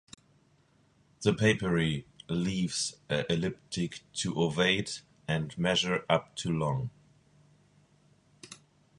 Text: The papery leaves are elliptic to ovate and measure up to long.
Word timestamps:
The 1.21 1.31
papery 1.31 2.07
leaves 2.27 2.95
are 3.07 3.23
elliptic 3.29 4.01
to 4.13 4.33
ovate 4.35 5.03
and 5.27 5.55
measure 5.59 6.05
up 6.09 6.35
to 6.37 6.49
long. 6.49 6.89